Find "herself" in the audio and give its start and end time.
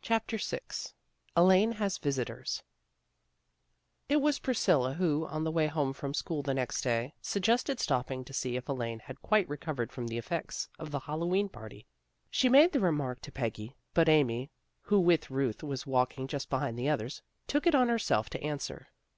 17.90-18.30